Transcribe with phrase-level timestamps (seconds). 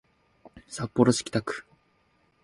[0.67, 1.63] 札幌市北区